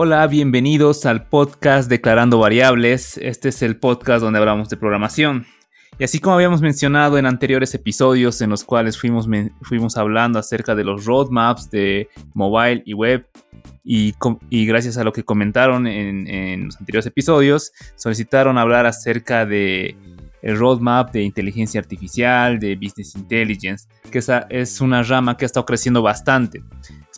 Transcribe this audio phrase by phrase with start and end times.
[0.00, 3.18] Hola, bienvenidos al podcast Declarando Variables.
[3.18, 5.44] Este es el podcast donde hablamos de programación.
[5.98, 9.26] Y así como habíamos mencionado en anteriores episodios en los cuales fuimos,
[9.62, 13.26] fuimos hablando acerca de los roadmaps de mobile y web,
[13.82, 14.14] y,
[14.66, 19.96] gracias a lo que comentaron en, los anteriores episodios, solicitaron hablar acerca de
[20.42, 25.46] el roadmap de inteligencia artificial, de business intelligence, que esa es una rama que ha
[25.46, 26.62] estado creciendo bastante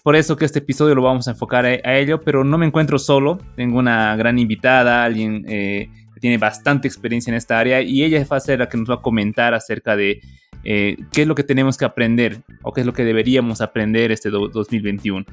[0.02, 2.98] por eso que este episodio lo vamos a enfocar a, ello, pero no me encuentro
[2.98, 3.38] solo.
[3.56, 8.24] Tengo una gran invitada, alguien eh, que tiene bastante experiencia en esta área y ella
[8.30, 10.20] va a ser la que nos va a comentar acerca de
[10.64, 14.10] eh, qué es lo que tenemos que aprender o qué es lo que deberíamos aprender
[14.10, 15.26] este 2021.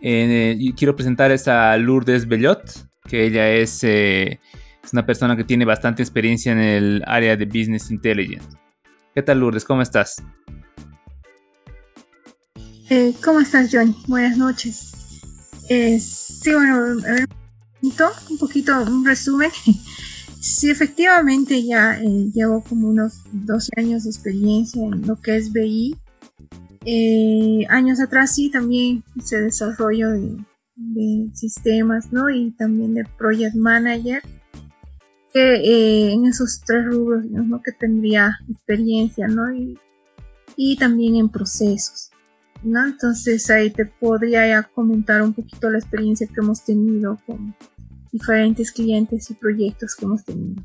[0.00, 2.62] Eh, quiero presentar a Lourdes Bellot,
[3.08, 3.84] que ella es
[4.92, 8.48] una persona que tiene bastante experiencia en el área de Business Intelligence.
[9.14, 9.64] ¿Qué tal Lourdes?
[9.64, 10.22] ¿Cómo estás?
[12.88, 13.96] Eh, ¿Cómo estás, Johnny?
[14.06, 14.92] Buenas noches.
[15.68, 17.28] Eh, sí, bueno, a ver,
[17.82, 19.50] un poquito, un resumen.
[20.40, 25.52] sí, efectivamente ya eh, llevo como unos 12 años de experiencia en lo que es
[25.52, 25.96] BI.
[27.68, 30.36] años atrás sí también hice desarrollo de,
[31.34, 32.28] sistemas, ¿no?
[32.28, 34.22] Y también de project manager.
[35.34, 37.62] En esos tres rubros, ¿no?
[37.62, 39.44] Que tendría experiencia, ¿no?
[40.54, 42.11] y también en procesos.
[42.62, 42.86] ¿No?
[42.86, 47.54] Entonces ahí te podría comentar un poquito la experiencia que hemos tenido con
[48.10, 50.62] diferentes clientes y proyectos que hemos tenido.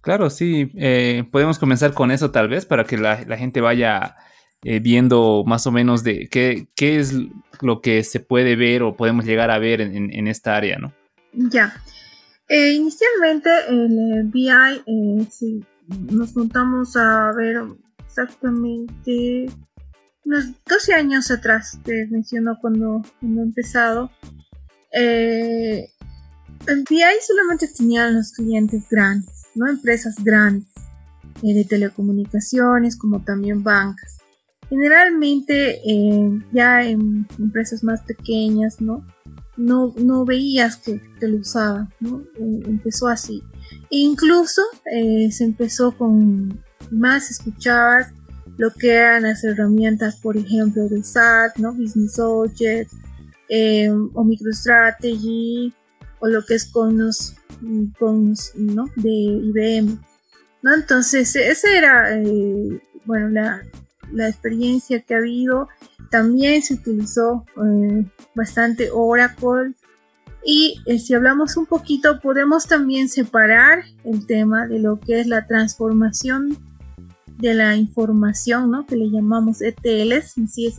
[0.00, 4.16] Claro, sí, eh, podemos comenzar con eso tal vez para que la, gente vaya
[4.62, 7.14] eh, viendo más o menos de qué, es
[7.62, 10.92] lo que se puede ver o podemos llegar a ver en, esta área, ¿no?
[11.32, 11.74] Ya.
[12.48, 14.50] Eh, inicialmente el BI,
[15.30, 17.62] sí, nos juntamos a ver
[18.14, 19.46] exactamente
[20.24, 24.10] unos 12 años atrás, te menciono cuando, cuando he empezado.
[24.92, 25.90] Eh,
[26.66, 29.68] el BI solamente tenían los clientes grandes, ¿no?
[29.68, 30.68] Empresas grandes
[31.42, 34.18] eh, de telecomunicaciones como también bancas.
[34.70, 39.04] Generalmente eh, ya en empresas más pequeñas, ¿no?
[39.56, 42.24] No, no veías que, que lo usaban, ¿no?
[42.38, 43.42] empezó así.
[43.90, 46.63] E incluso se empezó con
[46.94, 48.12] más escuchabas
[48.56, 51.72] lo que eran las herramientas, por ejemplo, de SAT, ¿no?
[51.72, 52.92] Business Object,
[53.48, 55.72] eh, o MicroStrategy,
[56.20, 57.34] o lo que es con los,
[58.54, 58.84] ¿no?
[58.96, 59.98] De IBM,
[60.62, 60.74] ¿no?
[60.74, 63.62] Entonces, esa era, eh, bueno, la,
[64.12, 65.68] la, experiencia que ha habido.
[66.10, 69.74] También se utilizó eh, bastante Oracle.
[70.46, 75.46] Y si hablamos un poquito, podemos también separar el tema de lo que es la
[75.46, 76.58] transformación
[77.38, 78.86] de la información, ¿no?
[78.86, 80.78] que le llamamos ETLs, en sí es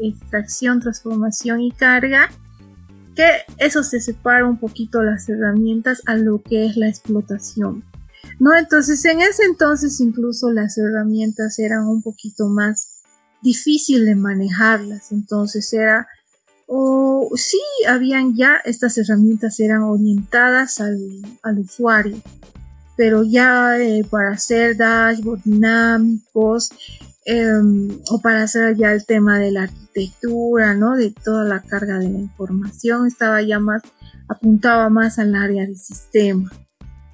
[0.00, 2.30] extracción, transformación y carga,
[3.14, 3.28] que
[3.58, 7.84] eso se separa un poquito las herramientas a lo que es la explotación.
[8.38, 8.56] ¿no?
[8.56, 13.02] Entonces, en ese entonces incluso las herramientas eran un poquito más
[13.42, 16.06] difícil de manejarlas, entonces era
[16.72, 17.58] o sí
[17.88, 20.98] habían ya estas herramientas eran orientadas al,
[21.42, 22.22] al usuario
[23.00, 26.68] pero ya eh, para hacer dashboards dinámicos
[27.24, 30.96] em, o para hacer ya el tema de la arquitectura, ¿no?
[30.96, 33.80] De toda la carga de la información, estaba ya más,
[34.28, 36.52] apuntaba más al área de sistema,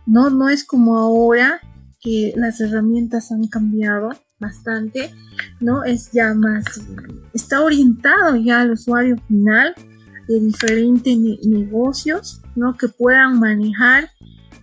[0.07, 0.29] ¿no?
[0.29, 1.61] No es como ahora
[2.01, 4.09] que las herramientas han cambiado
[4.41, 5.15] bastante,
[5.61, 5.85] ¿no?
[5.85, 6.65] Es ya más,
[7.33, 9.73] está orientado ya al usuario final
[10.27, 12.77] de diferentes negocios, ¿no?
[12.77, 14.11] Que puedan manejar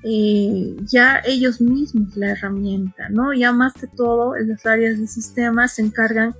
[0.03, 3.33] ya ellos mismos la herramienta, ¿no?
[3.33, 6.35] Ya más que todo en las áreas de sistemas se encargan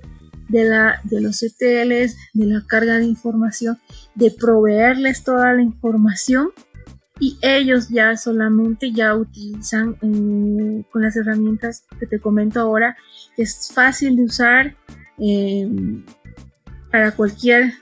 [0.48, 3.78] de, la, de los ETLs, de la carga de información,
[4.14, 6.50] de proveerles toda la información
[7.20, 12.96] y ellos ya solamente ya utilizan eh, con las herramientas que te comento ahora,
[13.36, 14.76] es fácil de usar
[15.18, 15.68] eh,
[16.90, 17.72] para cualquier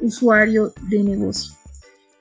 [0.00, 1.54] usuario de negocio.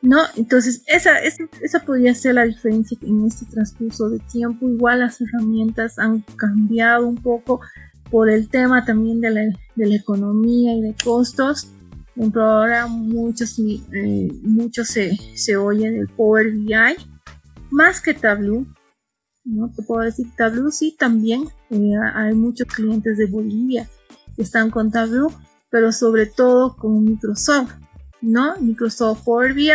[0.06, 0.20] ¿No?
[0.36, 4.70] Entonces, esa, esa, podría ser la diferencia en este transcurso de tiempo.
[4.70, 7.62] Igual las herramientas han cambiado un poco
[8.12, 9.42] por el tema también de la,
[9.76, 11.70] de la economía y de costos.
[12.16, 16.74] Por ahora muchos, eh, muchos se, se oye del Power BI,
[17.72, 18.66] más que Tableau.
[19.44, 19.70] ¿no?
[19.76, 21.48] Te puedo decir, Tableau sí también.
[21.72, 23.90] Eh, hay muchos clientes de Bolivia
[24.36, 25.32] que están con Tableau,
[25.72, 27.74] pero sobre todo con Microsoft.
[28.26, 28.56] ¿No?
[28.60, 29.72] Microsoft Power BI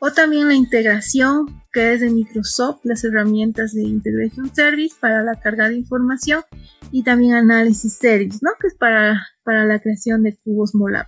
[0.00, 5.38] o también la integración que es de Microsoft, las herramientas de Integration Service para la
[5.38, 6.42] carga de información
[6.90, 8.50] y también Análisis Service, ¿no?
[8.60, 11.06] Que es para, para la creación de cubos MOLAP.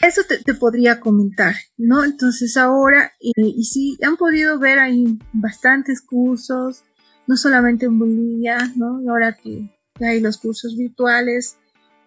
[0.00, 2.04] Eso te, podría comentar, ¿no?
[2.04, 6.84] Entonces ahora, eh, y sí, han podido ver ahí bastantes cursos,
[7.26, 9.00] no solamente en Bolivia, ¿no?
[9.10, 9.68] Ahora que,
[10.00, 11.56] hay los cursos virtuales,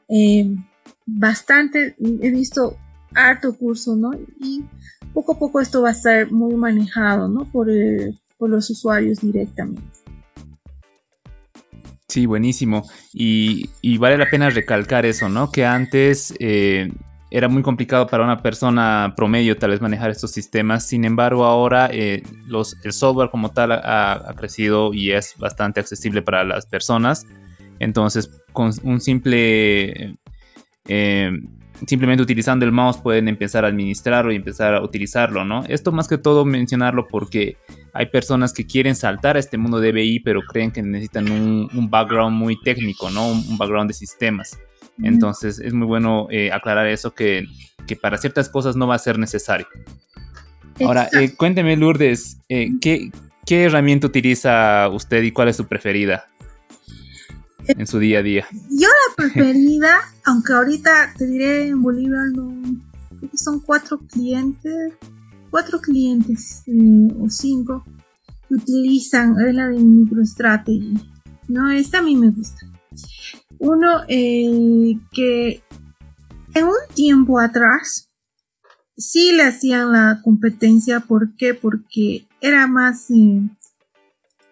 [0.10, 0.56] eh,
[1.06, 2.80] bastante, he visto
[3.16, 4.14] harto curso, ¿no?
[4.40, 4.64] Y
[5.14, 7.46] poco a poco esto va a estar muy manejado, ¿no?
[7.46, 9.82] Por, eh, los usuarios directamente.
[12.10, 12.86] Sí, buenísimo.
[13.14, 15.50] Y, vale la pena recalcar eso, ¿no?
[15.50, 16.34] Que antes
[17.34, 20.86] era muy complicado para una persona promedio tal vez manejar estos sistemas.
[20.86, 26.22] Sin embargo, ahora eh, los, el software como tal ha, crecido y es bastante accesible
[26.22, 27.26] para las personas.
[27.80, 30.16] Entonces, con un simple...
[30.88, 31.32] Eh,
[31.88, 35.64] simplemente utilizando el mouse pueden empezar a administrarlo y empezar a utilizarlo, ¿no?
[35.66, 37.58] Esto más que todo mencionarlo porque
[37.94, 41.90] hay personas que quieren saltar a este mundo de BI, pero creen que necesitan un,
[41.90, 43.28] background muy técnico, ¿no?
[43.28, 44.58] un background de sistemas.
[45.02, 47.46] Entonces es muy bueno eh, aclarar eso que,
[48.02, 49.68] para ciertas cosas no va a ser necesario.
[50.84, 53.12] Ahora, eh, cuénteme Lourdes, eh, ¿qué,
[53.48, 56.26] herramienta utiliza usted y cuál es su preferida
[57.68, 58.48] en su día a día?
[58.70, 64.94] Yo la preferida, aunque ahorita te diré en Bolivia creo que son cuatro clientes,
[65.50, 66.64] cuatro clientes
[67.20, 67.86] o cinco
[68.48, 70.96] que utilizan la de MicroStrategy.
[71.48, 72.68] No, esta a mí me gusta.
[73.60, 75.64] Uno eh, que
[76.54, 78.10] en un tiempo atrás
[78.98, 81.00] sí le hacían la competencia.
[81.02, 81.54] ¿Por qué?
[81.54, 83.10] Porque era más...
[83.12, 83.42] Eh,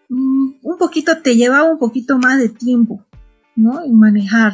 [0.10, 3.06] mm, un poquito, te llevaba un poquito más de tiempo,
[3.56, 3.84] ¿no?
[3.84, 4.54] En manejar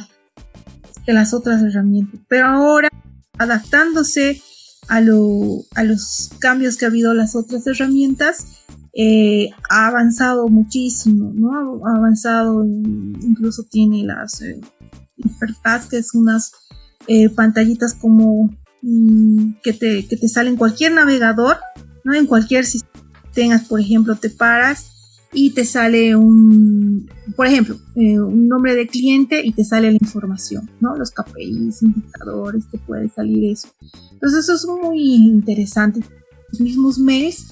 [1.06, 2.19] que las otras herramientas.
[2.28, 2.90] Pero ahora,
[3.38, 4.42] adaptándose
[4.88, 8.46] a, los cambios que ha habido las otras herramientas,
[8.94, 11.86] eh, ha avanzado muchísimo, ¿no?
[11.86, 14.60] Ha avanzado, incluso tiene las eh,
[15.90, 16.52] que es unas
[17.08, 18.50] eh, pantallitas como
[18.81, 20.18] mm, que, te, que
[20.58, 21.58] cualquier navegador,
[22.04, 22.14] ¿no?
[22.14, 22.98] En cualquier sistema
[23.38, 24.96] tengas, por ejemplo, te paras
[25.33, 29.97] y te sale un, por ejemplo, eh, un nombre de cliente y te sale la
[30.00, 30.95] información, ¿no?
[30.95, 33.69] Los KPIs, indicadores, te puede salir eso.
[34.13, 36.01] Entonces eso es muy interesante.
[36.51, 37.47] Los mismos mails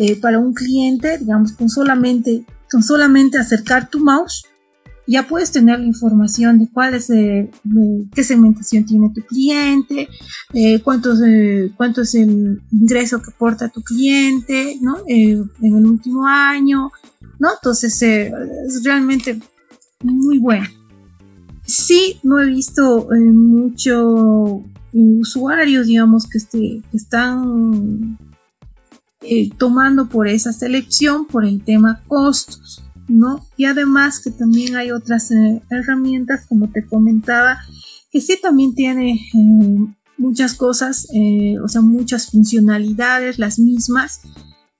[0.00, 4.44] eh, para un cliente, digamos, con solamente, con solamente acercar tu mouse,
[5.08, 7.50] ya puedes tener la información de cuál es, eh,
[8.14, 10.08] qué segmentación tiene tu cliente,
[10.52, 11.14] eh, cuánto,
[11.76, 14.98] cuánto es el ingreso que aporta tu cliente, ¿no?
[15.08, 16.92] en el último año,
[17.38, 17.48] ¿no?
[17.54, 19.40] Entonces, es realmente
[20.02, 20.66] muy bueno.
[21.66, 24.62] Sí, no he visto muchos
[24.92, 28.18] usuarios, digamos, que, este, que están
[29.20, 33.44] eh, tomando por esa selección por el tema costos, ¿no?
[33.56, 37.58] Y además que también hay otras eh, herramientas, como te comentaba,
[38.10, 41.06] que sí también tiene eh, muchas cosas,
[41.62, 44.22] o sea, muchas funcionalidades, las mismas,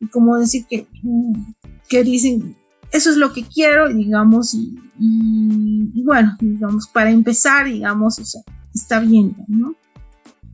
[0.00, 1.52] y como decir que, mm,
[1.88, 2.56] que dicen,
[2.93, 8.43] eso es lo que quiero, digamos, y, y, bueno, digamos, para empezar, digamos, o sea,
[8.75, 9.75] está bien, ¿no?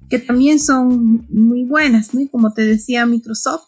[0.08, 2.28] Que también son muy buenas, ¿no?
[2.30, 3.64] como te decía Microsoft,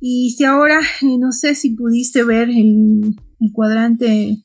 [0.00, 3.16] y si ahora, eh, no sé si pudiste ver el,
[3.52, 4.42] cuadrante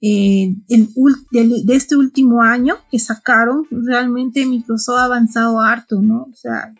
[0.00, 6.28] eh, de, este último año que sacaron, realmente Microsoft ha avanzado harto, ¿no?
[6.30, 6.74] O sea,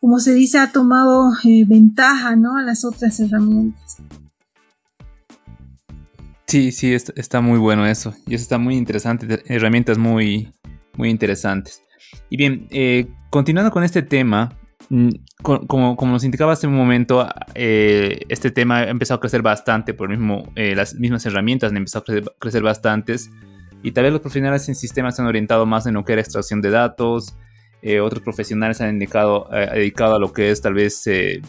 [0.00, 2.56] como se dice, ha tomado eh, ventaja, ¿no?
[2.56, 3.98] A las otras herramientas.
[6.46, 8.14] Sí, sí, está, muy bueno eso.
[8.26, 10.54] Y eso está muy interesante, herramientas muy,
[10.96, 11.82] muy interesantes.
[12.30, 12.68] Y bien,
[13.30, 14.56] continuando con este tema,
[14.88, 15.08] Mm,
[15.42, 19.94] como, como nos indicaba hace un momento, eh, este tema ha empezado a crecer bastante,
[19.94, 23.30] por mismo, eh, las mismas herramientas han empezado a crecer, bastantes
[23.82, 26.22] y tal vez los profesionales en sistemas se han orientado más en lo que era
[26.22, 27.36] extracción de datos,
[27.88, 31.04] eh, otros profesionales han dedicado, dedicado a lo que es tal vez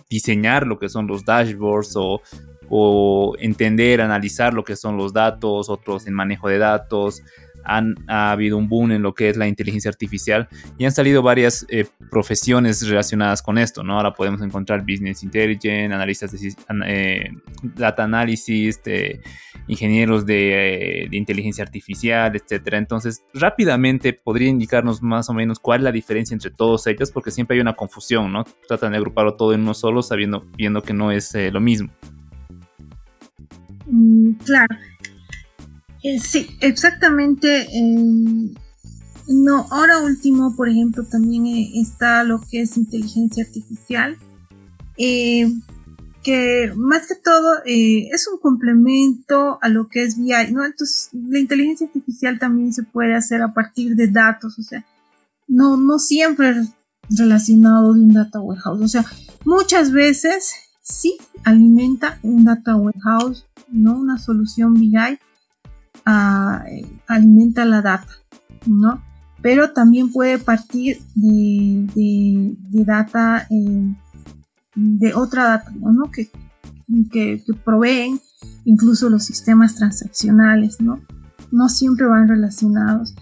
[0.10, 2.22] diseñar lo que son los dashboards o,
[2.70, 7.24] o entender, analizar lo que son los datos, otros en manejo de datos,
[7.68, 10.48] ha habido un boom en lo que es la inteligencia artificial
[10.78, 13.98] y han salido varias eh, profesiones relacionadas con esto, ¿no?
[13.98, 16.56] Ahora podemos encontrar business intelligence, analistas de
[16.86, 17.32] eh,
[17.62, 18.82] data analysis,
[19.68, 22.78] ingenieros de, de, inteligencia artificial, etcétera.
[22.78, 27.32] Entonces, rápidamente podría indicarnos más o menos cuál es la diferencia entre todos ellos, porque
[27.32, 28.46] siempre hay una confusión, ¿no?
[28.68, 31.90] Tratan de agruparlo todo en uno solo, sabiendo, viendo que no es eh, lo mismo.
[33.88, 34.76] Mm, claro.
[36.04, 37.68] Eh, sí, exactamente.
[37.78, 38.54] Em,
[39.28, 44.18] no, ahora último, por ejemplo, también eh, está lo que es inteligencia artificial,
[44.98, 45.52] eh,
[46.24, 50.66] que más que todo es un complemento a lo que es BI, ¿no?
[50.66, 54.86] Entonces, la inteligencia artificial también se puede hacer a partir de datos, o sea,
[55.48, 56.54] no, no siempre
[57.10, 58.82] relacionado de un data warehouse.
[58.82, 59.06] O sea,
[59.46, 60.52] muchas veces
[60.82, 63.98] sí alimenta un data warehouse, ¿no?
[63.98, 65.20] Una solución BI
[66.08, 68.08] alimenta la data,
[68.66, 69.02] ¿no?
[69.42, 73.94] Pero también puede partir de, data, eh,
[74.76, 76.10] de otra data, ¿no?
[76.12, 76.30] Que,
[77.12, 78.20] que, proveen
[78.66, 81.02] incluso los sistemas transaccionales, ¿no?
[81.52, 83.14] No siempre van relacionados.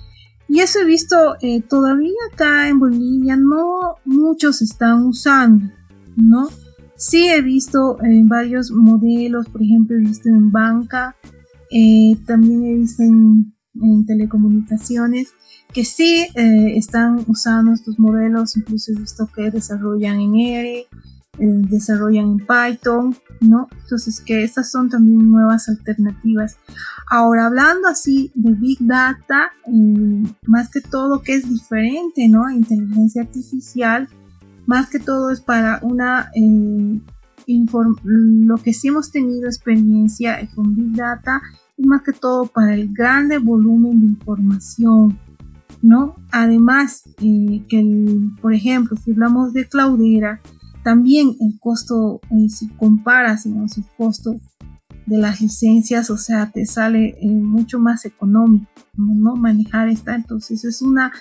[0.48, 5.72] Y eso he visto eh, todavía acá en Bolivia, no muchos están usando,
[6.16, 6.50] ¿no?
[6.98, 11.16] Sí he visto en varios modelos, por ejemplo, he visto en banca,
[11.72, 13.54] eh, también he visto en,
[14.08, 15.34] telecomunicaciones,
[15.74, 20.88] que sí eh, están usando estos modelos, incluso he visto que desarrollan en R,
[21.38, 23.68] desarrollan en Python, ¿no?
[23.84, 26.58] Entonces que estas son también nuevas alternativas.
[27.10, 32.50] Ahora hablando así de Big Data, eh, más que todo que es diferente, ¿no?
[32.50, 34.08] Inteligencia artificial,
[34.66, 36.32] más que todo es para una...
[38.04, 41.42] Lo que sí hemos tenido experiencia con Big Data
[41.78, 45.18] es más que todo para el grande volumen de información,
[45.82, 46.16] ¿no?
[46.32, 47.84] Además, eh, que
[48.42, 50.42] por ejemplo, si hablamos de Cloudera,
[50.84, 53.66] también el costo, eh, si comparas el
[53.98, 54.40] costo
[55.06, 59.36] de las licencias, o sea, te sale eh, mucho más económico, ¿no?
[59.36, 61.12] Manejar esta, entonces es una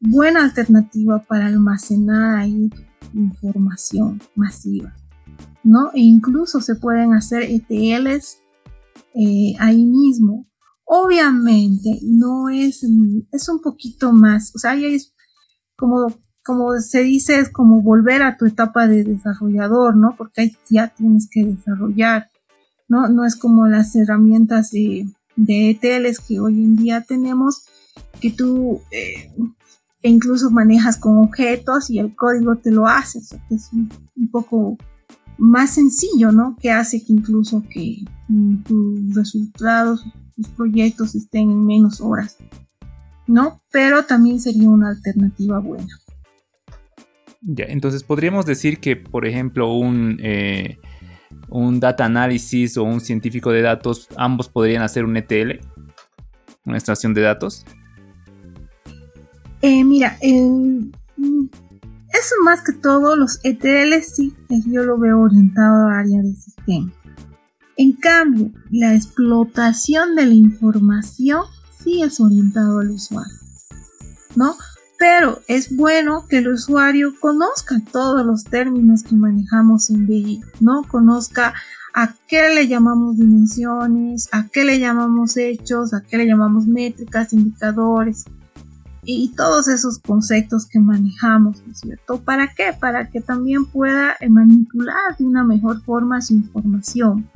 [0.00, 2.70] buena alternativa para almacenar ahí
[3.14, 4.94] información masiva,
[5.66, 5.90] ¿no?
[5.92, 8.38] E incluso se pueden hacer ETLs
[9.14, 10.46] eh, ahí mismo.
[10.84, 12.86] Obviamente no es,
[13.32, 15.12] es un poquito más, o sea, ahí es
[15.76, 16.14] como
[16.46, 20.14] como se dice, es como volver a tu etapa de desarrollador, ¿no?
[20.16, 22.30] Porque ahí ya tienes que desarrollar,
[22.86, 23.08] ¿no?
[23.08, 27.64] No es como las herramientas de, de ETLs que hoy en día tenemos,
[28.20, 29.32] que tú eh,
[30.02, 33.90] incluso manejas con objetos y el código te lo hace, o que es un,
[34.30, 34.78] poco
[35.38, 36.56] más sencillo, ¿no?
[36.60, 42.36] Que hace que incluso que mm, tus resultados, tus proyectos estén en menos horas,
[43.26, 43.62] ¿no?
[43.70, 45.98] Pero también sería una alternativa buena.
[47.42, 50.78] Ya, entonces podríamos decir que, por ejemplo, un, eh,
[51.48, 55.60] un data analysis o un científico de datos, ambos podrían hacer un ETL,
[56.64, 57.64] una extracción de datos.
[59.62, 60.18] Eh, mira,
[62.20, 64.34] eso más que todo, los ETL sí,
[64.66, 66.92] yo lo veo orientado a área de sistema.
[67.76, 71.42] En cambio, la explotación de la información
[71.82, 73.38] sí es orientado al usuario,
[74.34, 74.56] ¿no?
[74.98, 80.84] pero es bueno que el usuario conozca todos los términos que manejamos en BI, ¿no?
[80.88, 81.54] Conozca
[81.94, 87.32] a qué le llamamos dimensiones, a qué le llamamos hechos, a qué le llamamos métricas,
[87.32, 88.24] indicadores
[89.06, 92.20] y todos esos conceptos que manejamos, ¿no es cierto?
[92.20, 92.72] ¿Para qué?
[92.78, 97.28] Para que también pueda eh, manipular de una mejor forma su información.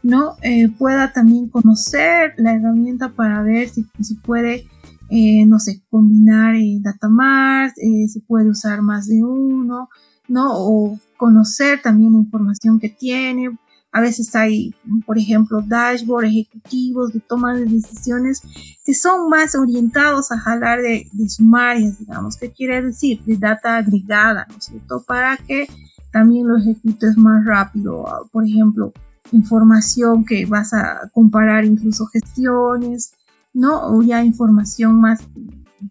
[0.00, 0.36] ¿no?
[0.42, 4.68] Eh, pueda también conocer la herramienta para ver si, si puede
[5.10, 9.88] eh, no sé, combinar eh, datamart, eh, se puede usar más de uno,
[10.28, 10.50] ¿no?
[10.52, 13.56] O conocer también la información que tiene.
[13.92, 14.74] A veces hay,
[15.06, 18.42] por ejemplo, dashboard ejecutivos de toma de decisiones
[18.84, 22.36] que son más orientados a jalar de, de sumarias, digamos.
[22.36, 23.22] ¿Qué quiere decir?
[23.24, 25.02] De data agregada, ¿no es cierto?
[25.06, 25.68] Para que
[26.12, 28.04] también lo ejecutes más rápido.
[28.32, 28.92] Por ejemplo,
[29.32, 33.14] información que vas a comparar incluso gestiones,
[33.52, 33.88] ¿no?
[33.88, 35.20] O ya información más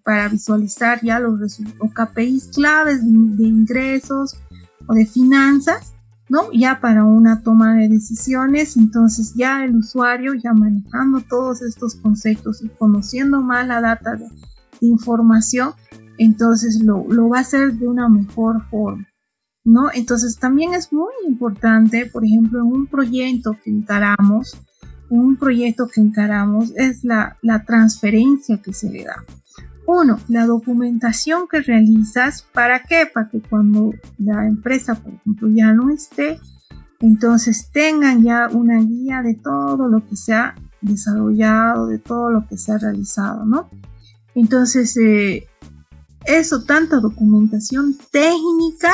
[0.04, 4.36] para visualizar ya los o KPIs claves de, ingresos
[4.88, 5.94] o de finanzas,
[6.30, 6.52] ¿no?
[6.52, 12.64] Ya para una toma de decisiones, entonces ya el usuario ya manejando todos estos conceptos
[12.64, 14.28] y conociendo más la data de,
[14.80, 15.72] información,
[16.20, 19.08] entonces lo, lo, va a hacer de una mejor forma,
[19.64, 19.90] ¿no?
[19.92, 24.56] Entonces también es muy importante, por ejemplo, en un proyecto que encaramos,
[25.10, 29.24] un proyecto que encaramos es la, transferencia que se le da.
[29.88, 33.10] Uno, la documentación que realizas, ¿para qué?
[33.12, 36.42] Para que cuando la empresa, por ejemplo, ya no esté,
[37.00, 42.46] entonces tengan ya una guía de todo lo que se ha desarrollado, de todo lo
[42.46, 43.70] que se ha realizado, ¿no?
[44.36, 45.48] Entonces, eh,
[46.26, 48.94] eso, tanta documentación técnica,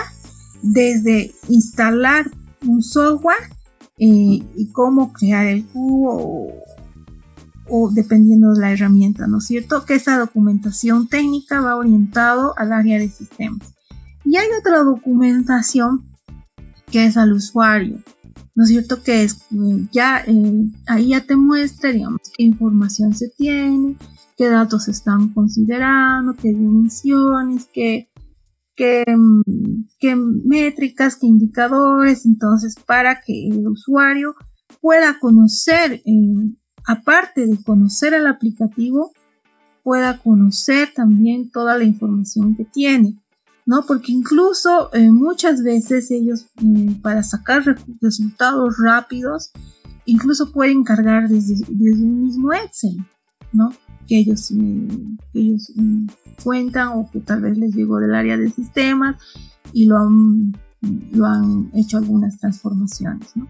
[0.62, 2.30] desde instalar
[2.68, 3.50] un software
[3.98, 6.54] y cómo crear el cubo
[7.92, 9.86] dependiendo de la herramienta, ¿no es cierto?
[9.86, 13.74] Que esa documentación técnica va orientado al área de sistemas.
[14.26, 16.04] Y hay otra documentación
[16.92, 18.00] que es al usuario,
[18.56, 19.02] ¿no es cierto?
[19.04, 19.46] Que es
[19.92, 23.98] ya eh, ahí ya te muestra, digamos, qué información se tiene,
[24.38, 28.10] qué datos están considerando, qué dimensiones, qué,
[28.76, 34.36] qué, mm, métricas, qué indicadores, entonces para que el usuario
[34.82, 36.54] pueda conocer, eh,
[36.88, 39.12] aparte de conocer el aplicativo,
[39.84, 43.18] pueda conocer también toda la información que tiene.
[43.66, 43.86] ¿no?
[43.86, 47.64] Porque incluso eh, muchas veces ellos eh, para sacar
[48.02, 49.52] resultados rápidos,
[50.06, 52.98] incluso pueden cargar desde, un mismo Excel,
[53.54, 53.74] ¿no?
[54.08, 54.88] Que ellos, eh,
[55.34, 55.72] ellos
[56.44, 59.16] cuentan o que tal vez les llegó del área de sistemas
[59.72, 60.54] y lo han,
[61.12, 63.48] lo han hecho algunas transformaciones, ¿no?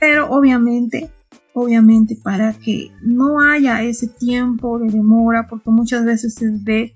[0.00, 1.10] Pero obviamente,
[1.58, 6.94] obviamente para que no haya ese tiempo de demora, porque muchas veces se ve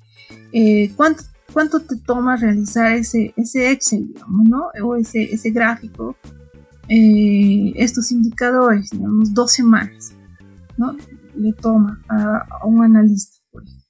[0.53, 4.65] eh, cuánto, cuánto te toma realizar ese, ese Excel, digamos, ¿no?
[4.85, 6.15] O ese, ese gráfico,
[6.89, 10.13] eh, estos indicadores, digamos, dos semanas,
[10.77, 10.95] ¿no?
[11.35, 13.85] Le toma a, un analista, por ejemplo.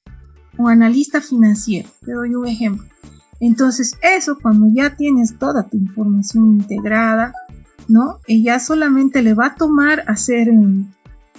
[0.56, 2.86] Un analista financiero, te doy un ejemplo.
[3.40, 7.32] Entonces, eso cuando ya tienes toda tu información integrada,
[7.90, 8.20] ¿no?
[8.26, 10.48] Ella solamente le va a tomar hacer,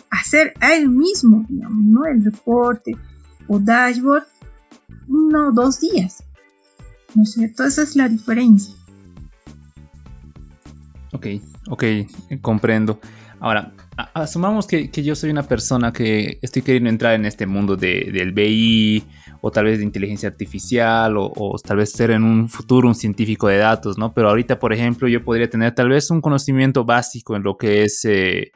[0.10, 2.06] hacer a él mismo, digamos, ¿no?
[2.06, 2.96] El reporte
[3.48, 4.26] o dashboard,
[5.08, 6.24] uno o dos días.
[7.16, 7.64] ¿No es cierto?
[7.64, 8.76] Esa es la diferencia.
[11.14, 11.28] Ok,
[11.70, 11.84] ok,
[12.42, 13.00] comprendo.
[13.42, 13.74] Ahora,
[14.14, 19.04] asumamos que, yo soy una persona que estoy queriendo entrar en este mundo del BI
[19.42, 23.48] o tal vez de inteligencia artificial o, tal vez ser en un futuro un científico
[23.48, 24.14] de datos, ¿no?
[24.14, 27.82] Pero ahorita, por ejemplo, yo podría tener tal vez un conocimiento básico en lo que
[27.82, 28.52] es eh,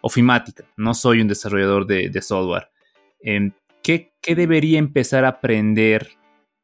[0.00, 0.64] ofimática.
[0.78, 2.70] No soy un desarrollador de, software.
[3.20, 6.08] Em, ¿qué, ¿Qué debería empezar a aprender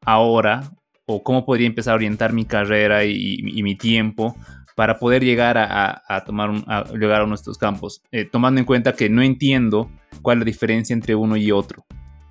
[0.01, 0.71] ahora
[1.05, 4.35] o cómo podría empezar a orientar mi carrera y, mi tiempo
[4.77, 6.51] para poder llegar a, tomar
[6.93, 9.89] llegar a nuestros campos, eh, tomando en cuenta que no entiendo
[10.21, 11.83] cuál es la diferencia entre uno y otro.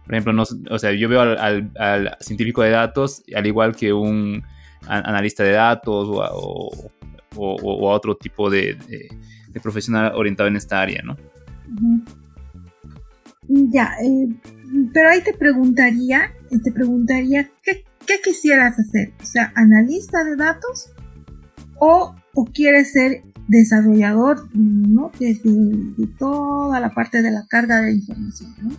[0.04, 4.44] Por ejemplo, o sea, yo veo al, científico de datos al igual que un
[4.86, 6.90] analista de datos o,
[7.34, 8.78] o, a otro tipo de,
[9.60, 11.16] profesional orientado en esta área, ¿no?
[13.48, 14.28] Ya, eh,
[14.94, 19.12] pero ahí te preguntaría, te preguntaría qué ¿qué quisieras hacer?
[19.20, 20.90] O sea, analista de datos
[21.78, 22.14] o,
[22.52, 25.10] quieres ser desarrollador, ¿no?
[25.18, 28.70] Desde de toda la parte de la carga de información, ¿no?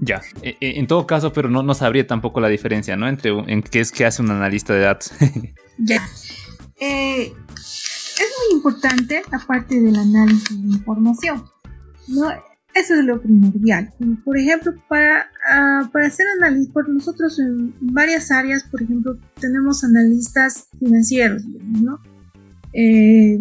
[0.00, 3.08] Ya, e, e, en todo caso, pero no, no sabría tampoco la diferencia, ¿no?
[3.08, 5.12] Entre en qué es que hace un analista de datos.
[5.78, 6.06] ya.
[6.80, 11.44] Eh, es muy importante la parte del análisis de información,
[12.08, 12.28] ¿no?
[12.74, 13.92] Eso es lo primordial.
[14.24, 19.84] Por ejemplo, para, ah, para hacer análisis, por nosotros en varias áreas, por ejemplo, tenemos
[19.84, 22.00] analistas financieros, ¿no?
[22.72, 23.38] Eh,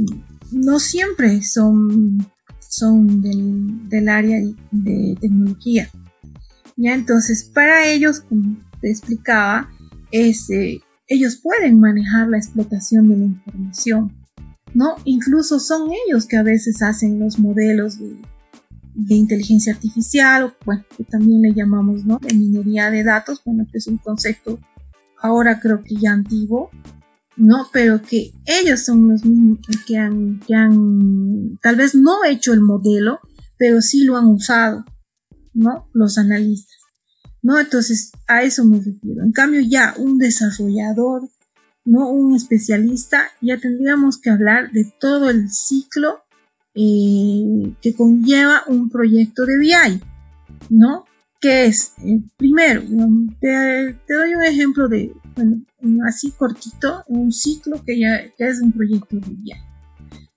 [0.52, 2.20] no siempre son,
[2.60, 4.40] son del, del área
[4.72, 5.90] de tecnología.
[6.78, 6.94] ¿ya?
[6.94, 9.68] Entonces, para ellos, como te explicaba,
[10.12, 14.14] es, eh, ellos pueden manejar la explotación de la información,
[14.76, 14.96] ¿no?
[15.06, 18.16] Incluso son ellos que a veces hacen los modelos de
[18.96, 22.20] de inteligencia artificial, o bueno, que también le llamamos, ¿no?
[22.20, 24.60] De minería de datos, bueno, que es un concepto
[25.24, 26.70] ahora creo que ya antiguo,
[27.38, 27.68] ¿no?
[27.72, 32.62] Pero que ellos son los mismos que han, que han tal vez no hecho el
[32.62, 33.20] modelo,
[33.58, 34.86] pero sí lo han usado,
[35.54, 35.90] ¿no?
[35.94, 36.78] Los analistas,
[37.42, 37.58] ¿no?
[37.58, 39.24] Entonces, a eso me refiero.
[39.24, 41.30] En cambio, ya un desarrollador,
[41.86, 42.10] ¿no?
[42.10, 46.23] Un especialista, ya tendríamos que hablar de todo el ciclo
[46.76, 50.02] eh, que conlleva un proyecto de BI,
[50.70, 51.06] ¿no?
[51.40, 52.82] Que es, eh, primero,
[53.40, 55.62] te, doy un ejemplo de, bueno,
[56.08, 59.54] así cortito, un ciclo que ya es un proyecto de BI.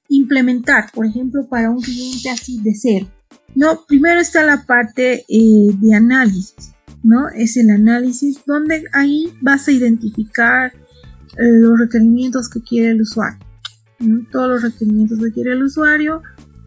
[0.09, 3.07] Implementar, por ejemplo, para un cliente así de cero.
[3.55, 6.73] No, primero está la parte eh, de análisis,
[7.03, 7.31] ¿no?
[7.31, 10.73] Es el análisis donde ahí vas a identificar
[11.39, 13.46] los requerimientos que quiere el usuario
[14.31, 16.23] todos los requerimientos que quiere el usuario,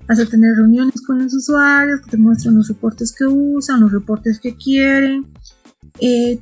[0.07, 3.91] vas a tener reuniones con los usuarios que te muestran los reportes que usan, los
[3.91, 5.25] reportes que quieren,
[5.99, 6.39] eh,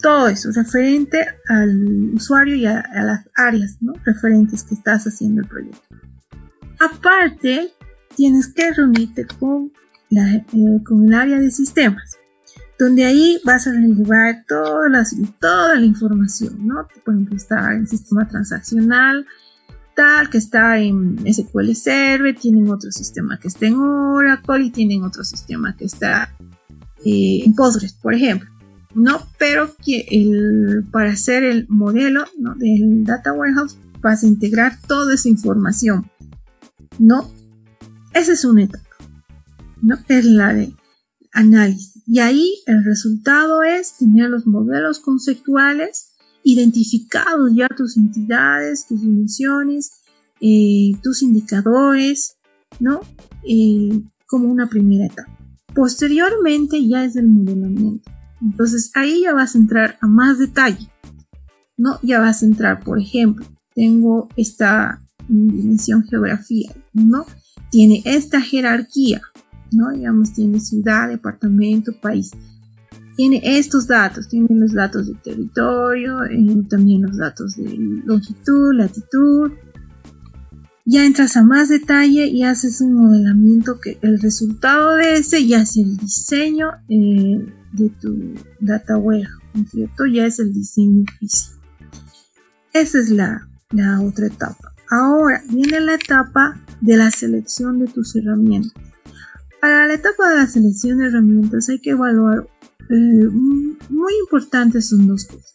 [0.00, 5.96] todo eso referente al usuario y a, las áreas referentes que estás haciendo el proyecto.
[6.78, 7.72] Aparte,
[8.14, 9.72] tienes que reunirte con,
[10.10, 10.44] la, eh,
[10.86, 12.16] con el área de sistemas,
[12.78, 15.06] donde ahí vas a relevar toda la,
[15.40, 16.86] toda la información, ¿no?
[17.04, 19.26] Por ejemplo, está el sistema transaccional,
[20.30, 25.24] que está en SQL Server, tienen otro sistema que está en Oracle y tienen otro
[25.24, 26.34] sistema que está
[27.04, 28.50] eh, en Postgres, por ejemplo.
[28.94, 29.20] ¿no?
[29.38, 32.24] Pero que el, para hacer el modelo
[32.56, 36.10] del Data Warehouse vas a integrar toda esa información.
[36.98, 37.30] ¿no?
[38.12, 38.96] Esa es una etapa.
[39.82, 39.96] ¿no?
[40.08, 40.72] Es la de
[41.32, 42.02] análisis.
[42.06, 46.13] Y ahí el resultado es tener los modelos conceptuales
[46.44, 50.02] identificados ya tus entidades, tus dimensiones,
[50.40, 52.36] eh, tus indicadores,
[52.78, 53.00] ¿no?
[53.48, 55.36] Eh, como una primera etapa.
[55.74, 58.10] Posteriormente ya es el modelamiento.
[58.40, 60.88] Entonces ahí ya vas a entrar a más detalle,
[61.76, 61.98] ¿no?
[62.02, 67.24] Ya vas a entrar, por ejemplo, tengo esta dimensión geografía, ¿no?
[67.70, 69.22] Tiene esta jerarquía,
[69.72, 69.90] ¿no?
[69.90, 72.32] Digamos, tiene ciudad, departamento, país.
[73.16, 79.52] Tiene estos datos, tiene los datos de territorio, eh, también los datos de longitud, latitud.
[80.84, 85.62] Ya entras a más detalle y haces un modelamiento que el resultado de ese ya
[85.62, 90.06] es el diseño eh, de tu data web, ¿no es cierto?
[90.06, 91.60] Ya es el diseño físico.
[92.72, 94.74] Esa es la, la otra etapa.
[94.90, 98.72] Ahora viene la etapa de la selección de tus herramientas.
[99.60, 102.46] Para la etapa de la selección de herramientas hay que evaluar
[102.90, 103.28] eh,
[103.88, 105.54] muy importantes son dos cosas.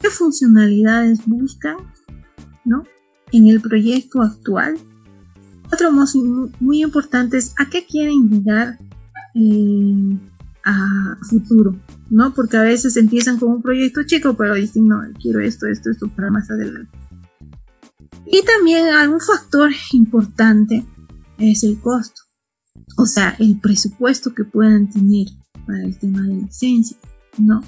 [0.00, 1.76] ¿Qué funcionalidades buscan
[2.64, 2.84] ¿no?
[3.32, 4.76] en el proyecto actual?
[5.72, 8.78] Otro muy, muy importante es a qué quieren llegar
[9.34, 10.18] eh,
[10.64, 11.76] a futuro,
[12.10, 12.34] ¿no?
[12.34, 16.08] Porque a veces empiezan con un proyecto chico, pero dicen, no, quiero esto, esto, esto
[16.08, 16.90] para más adelante.
[18.26, 20.84] Y también algún factor importante
[21.38, 22.22] es el costo,
[22.96, 25.28] o sea, el presupuesto que puedan tener
[25.66, 26.96] para el tema de licencia,
[27.38, 27.62] ¿no?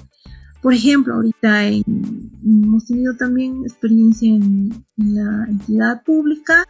[0.61, 6.65] Por ejemplo, ahorita hemos tenido también experiencia en, la entidad pública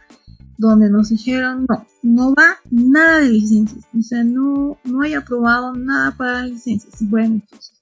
[0.56, 5.74] donde nos dijeron, no, no va nada de licencias, o sea, no, no hay aprobado
[5.74, 6.94] nada para licencias.
[7.00, 7.80] Bueno, entonces,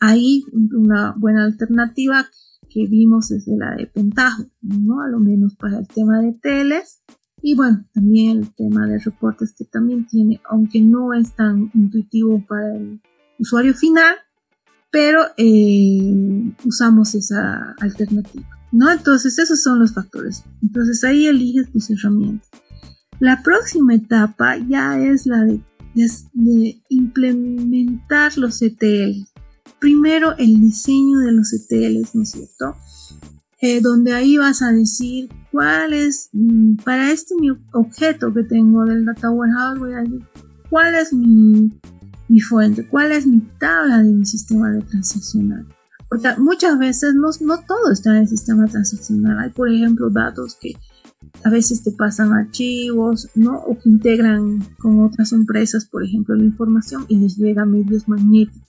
[0.00, 2.26] ahí una buena alternativa
[2.70, 5.02] que vimos desde la de Pentajo, ¿no?
[5.02, 7.02] A lo menos para el tema de teles.
[7.46, 12.42] Y bueno, también el tema de reportes que también tiene, aunque no es tan intuitivo
[12.48, 13.02] para el
[13.38, 14.16] usuario final,
[14.90, 18.90] pero eh, usamos esa alternativa, ¿no?
[18.90, 20.42] Entonces esos son los factores.
[20.62, 22.48] Entonces ahí eliges tus herramientas.
[23.20, 25.60] La próxima etapa ya es la de,
[26.88, 29.28] implementar los ETL
[29.78, 32.74] primero el diseño de los ETLs, ¿no es cierto?
[33.66, 38.84] Eh, donde ahí vas a decir cuál es, mm, para este mi objeto que tengo
[38.84, 40.22] del Data Warehouse, voy a decir
[40.68, 41.72] cuál es mi,
[42.28, 45.66] mi fuente, cuál es mi tabla de mi sistema de transaccional.
[46.10, 49.38] Porque muchas veces no, no todo está en el sistema transaccional.
[49.38, 50.74] Hay, por ejemplo, datos que
[51.42, 53.56] a veces te pasan archivos, ¿no?
[53.60, 58.08] O que integran con otras empresas, por ejemplo, la información y les llega a medios
[58.08, 58.60] magnéticos.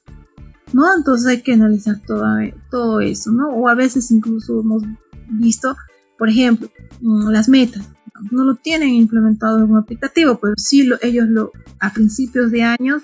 [0.73, 0.85] ¿No?
[0.95, 2.25] Entonces hay que analizar todo,
[2.69, 3.49] todo eso, ¿no?
[3.49, 4.83] O a veces incluso hemos
[5.29, 5.75] visto,
[6.17, 6.69] por ejemplo,
[7.01, 7.83] mm, las metas.
[8.31, 13.03] No lo tienen implementado en un aplicativo, pero sí ellos lo, a principios de años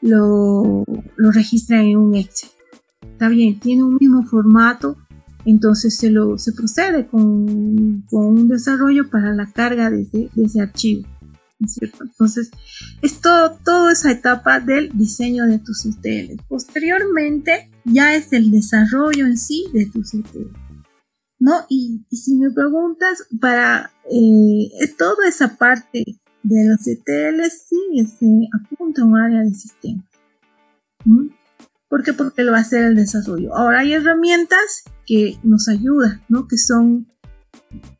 [0.00, 0.84] lo,
[1.16, 2.50] lo registran en un Excel.
[3.02, 4.96] Está bien, tiene un mismo formato,
[5.44, 10.60] entonces se, lo, se procede con, con un desarrollo para la carga de de ese
[10.60, 11.08] archivo.
[11.58, 12.50] Entonces,
[13.02, 16.42] es todo, toda esa etapa del diseño de tus ETL.
[16.48, 20.50] Posteriormente, ya es el desarrollo en sí de tus ETL.
[21.38, 21.52] ¿No?
[21.68, 26.04] Y, si me preguntas, para eh, toda esa parte
[26.42, 30.04] de los ETL, sí se apunta a un área de sistema.
[31.88, 32.12] ¿Por qué?
[32.12, 33.54] Porque lo va a hacer el desarrollo.
[33.54, 36.48] Ahora hay herramientas que nos ayudan, ¿no?
[36.48, 37.06] Que son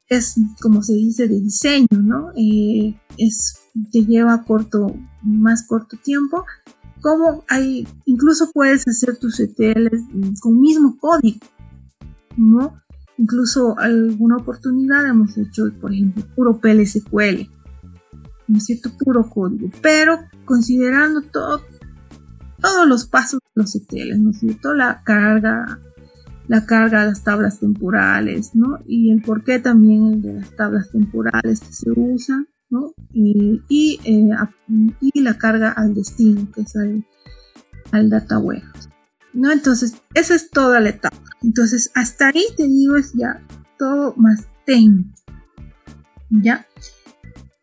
[0.09, 2.33] es como se dice de diseño, ¿no?
[2.37, 3.59] Eh, es,
[3.93, 6.45] te lleva corto, más corto tiempo.
[7.01, 11.41] Como hay, incluso puedes hacer tus ETLs con mismo código,
[12.37, 12.73] ¿no?
[13.19, 17.49] Incluso alguna oportunidad hemos hecho, por ejemplo, puro PLSQL,
[18.49, 18.91] ¿no es cierto?
[18.99, 21.63] Puro código, pero considerando todo,
[22.61, 24.75] todos los pasos de los ETLs, ¿no es cierto?
[24.75, 25.81] La carga,
[26.49, 28.81] la carga de las tablas temporales, ¿no?
[28.87, 32.95] Y el por qué también el de las tablas temporales que se usan, ¿no?
[33.13, 33.63] y,
[34.05, 34.29] eh,
[35.01, 37.05] y, la carga al destino, que es al,
[37.93, 38.89] al data warehouse,
[39.33, 39.51] ¿no?
[39.51, 41.17] Entonces, esa es toda la etapa.
[41.43, 43.43] Entonces, hasta ahí te digo es ya
[43.79, 45.11] todo más técnico,
[46.31, 46.67] ¿ya?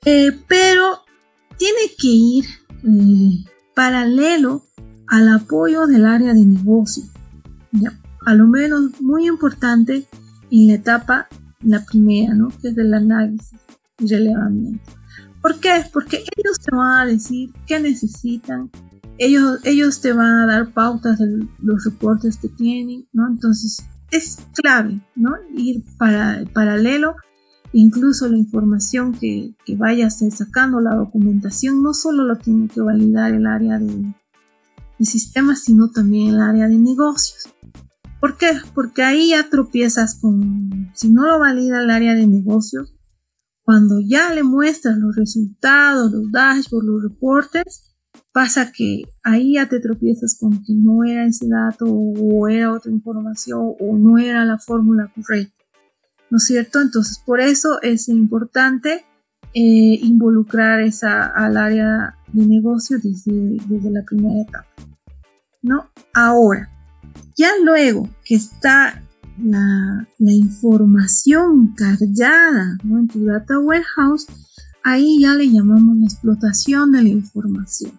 [0.05, 0.99] Eh, pero
[1.57, 2.45] tiene que ir
[2.83, 4.65] eh, paralelo
[5.07, 7.03] al apoyo del área de negocio,
[7.71, 7.99] ¿ya?
[8.25, 10.07] a lo menos muy importante
[10.51, 11.27] en la etapa,
[11.61, 12.49] la primera, ¿no?
[12.61, 13.59] Que es del análisis
[14.07, 14.91] relevamiento.
[15.41, 15.83] ¿Por qué?
[15.91, 18.71] Porque ellos te van a decir qué necesitan,
[19.17, 23.27] ellos, ellos te van a dar pautas de los reportes que tienen, ¿no?
[23.27, 25.31] Entonces es clave, ¿no?
[25.55, 27.15] Ir para, paralelo,
[27.73, 33.33] incluso la información que, que vayas sacando, la documentación, no solo lo tiene que validar
[33.33, 34.13] el área de,
[34.99, 37.49] de sistemas, sino también el área de negocios.
[38.19, 38.53] ¿Por qué?
[38.73, 42.92] Porque ahí ya tropiezas con, si no lo valida el área de negocios,
[43.63, 47.95] cuando ya le muestras los resultados, los dashboards, los reportes,
[48.31, 52.91] pasa que ahí ya te tropiezas con que no era ese dato o era otra
[52.91, 55.53] información o no era la fórmula correcta.
[56.29, 56.81] ¿No es cierto?
[56.81, 59.05] Entonces, por eso es importante
[59.53, 64.67] eh, involucrar esa, al área de negocio desde, desde la primera etapa.
[65.61, 65.91] ¿No?
[66.13, 66.69] Ahora,
[67.35, 69.03] ya luego que está
[69.41, 74.27] la, información cargada en tu data warehouse,
[74.83, 77.91] ahí ya le llamamos la explotación de la información.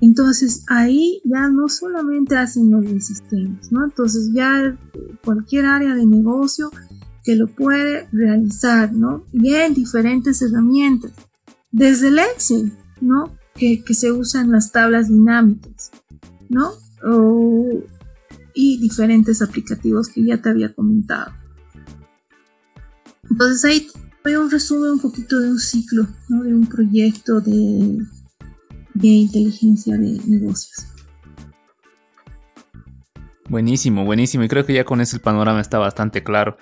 [0.00, 3.84] Entonces ahí ya no solamente hacen los sistemas, ¿no?
[3.84, 4.76] Entonces ya
[5.24, 6.70] cualquier área de negocio
[7.24, 9.24] que lo puede realizar, ¿no?
[9.32, 11.12] Y en diferentes herramientas,
[11.72, 13.36] desde el Excel, ¿no?
[13.54, 15.90] Que, que se usan las tablas dinámicas,
[16.48, 16.70] ¿no?
[17.04, 17.82] O
[18.60, 21.32] y diferentes aplicativos que ya te había comentado.
[23.30, 23.86] Entonces ahí
[24.24, 26.42] voy a un resumen un poquito de un ciclo, ¿no?
[26.42, 28.04] de un proyecto de,
[28.94, 30.88] de inteligencia de negocios.
[33.48, 34.42] Buenísimo, buenísimo.
[34.42, 36.56] Y creo que ya con eso el panorama está bastante claro.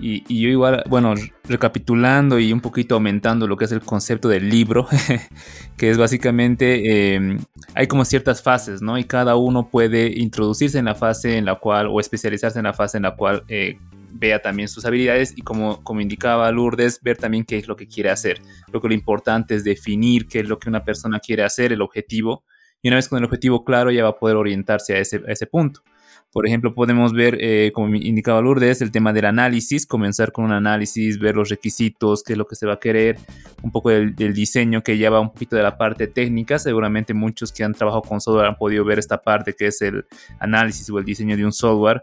[0.00, 4.48] Y, yo igual, bueno, recapitulando y un poquito aumentando lo que es el concepto del
[4.48, 4.86] libro,
[5.76, 7.38] que es básicamente, em,
[7.74, 8.98] hay como ciertas fases, ¿no?
[8.98, 12.72] Y cada uno puede introducirse en la fase en la cual, o especializarse en la
[12.72, 13.78] fase en la cual eh,
[14.12, 17.86] vea también sus habilidades y como, como indicaba Lourdes, ver también qué es lo que
[17.86, 18.40] quiere hacer.
[18.66, 21.82] Creo que lo importante es definir qué es lo que una persona quiere hacer, el
[21.82, 22.44] objetivo,
[22.80, 25.32] y una vez con el objetivo claro ya va a poder orientarse a ese, a
[25.32, 25.82] ese punto.
[26.32, 30.52] Por ejemplo, podemos ver, eh, como indicaba Lourdes, el tema del análisis, comenzar con un
[30.52, 33.18] análisis, ver los requisitos, qué es lo que se va a querer,
[33.62, 36.58] un poco del, diseño que lleva un poquito de la parte técnica.
[36.58, 40.06] Seguramente muchos que han trabajado con software han podido ver esta parte que es el
[40.38, 42.02] análisis o el diseño de un software.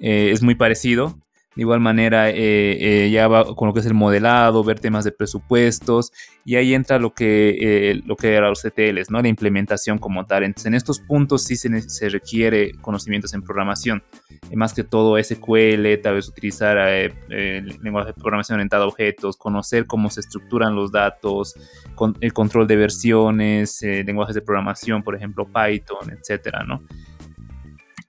[0.00, 1.16] Eh, es muy parecido.
[1.60, 5.04] De igual manera, eh, eh, ya va con lo que es el modelado, ver temas
[5.04, 6.10] de presupuestos,
[6.42, 9.20] y ahí entra lo que, eh, lo que era los CTLs, ¿no?
[9.20, 10.44] la implementación como tal.
[10.44, 14.02] Entonces, en estos puntos sí se, se requiere conocimientos en programación,
[14.54, 16.78] más que todo SQL, tal vez utilizar
[17.28, 21.56] lenguaje de programación orientado a objetos, conocer cómo se estructuran los datos,
[22.22, 26.80] el control de versiones, lenguajes de programación, por ejemplo, Python, etcétera, ¿no?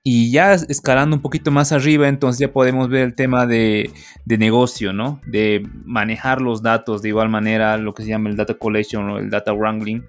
[0.04, 3.92] Y ya escalando un poquito más arriba, entonces ya podemos ver el tema de,
[4.26, 5.22] negocio, ¿no?
[5.28, 9.18] De manejar los datos de igual manera, lo que se llama el data collection o
[9.20, 10.02] el data wrangling,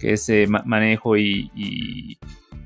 [0.00, 1.50] que es eh, manejo y,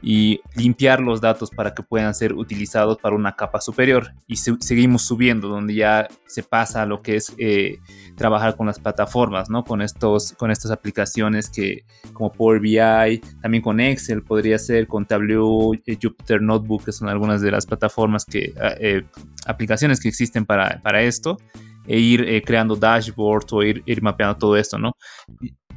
[0.02, 4.14] y limpiar los datos para que puedan ser utilizados para una capa superior.
[4.26, 7.78] Y seguimos subiendo, donde ya se pasa a lo que es eh,
[8.20, 9.64] trabajar con las plataformas, ¿no?
[9.64, 15.06] Con, estos, con estas aplicaciones que, como Power BI, también con Excel podría ser, con
[15.06, 19.04] Tableau, eh, Jupyter Notebook, que son algunas de las plataformas que, ah, eh,
[19.46, 21.38] aplicaciones que existen para, para esto
[21.86, 24.92] e ir creando dashboards o ir, ir mapeando todo esto, ¿no?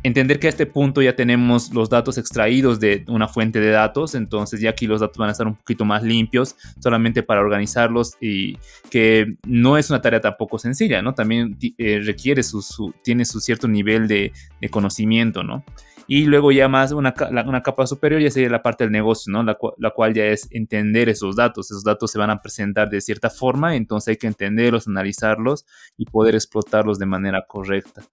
[0.03, 4.15] Entender que a este punto ya tenemos los datos extraídos de una fuente de datos,
[4.15, 8.17] entonces ya aquí los datos van a estar un poquito más limpios, solamente para organizarlos
[8.19, 8.57] y
[8.89, 11.13] que no es una tarea tampoco sencilla, ¿no?
[11.13, 14.33] También eh, requiere su, tiene su cierto nivel de,
[14.69, 15.63] conocimiento, ¿no?
[16.07, 17.13] Y luego ya más una,
[17.45, 19.41] una, capa superior ya sería la parte del negocio, ¿no?
[19.41, 21.71] La, la, cual ya es entender esos datos.
[21.71, 25.65] Esos datos se van a presentar de cierta forma, entonces hay que entenderlos, analizarlos
[25.97, 28.03] y poder explotarlos de manera correcta.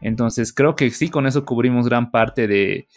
[0.00, 2.88] Entonces creo que sí, con eso cubrimos gran parte de,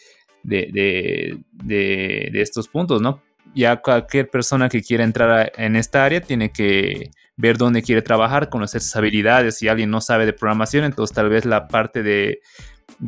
[0.43, 3.21] de, estos puntos, ¿no?
[3.56, 8.49] Ya cualquier persona que quiera entrar en esta área tiene que ver dónde quiere trabajar,
[8.49, 9.58] conocer sus habilidades.
[9.58, 12.39] Si alguien no sabe de programación, entonces tal vez la parte de,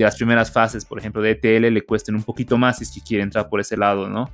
[0.04, 3.02] las primeras fases, por ejemplo, de ETL, le cuesten un poquito más si es que
[3.02, 4.30] quiere entrar por ese lado, ¿no?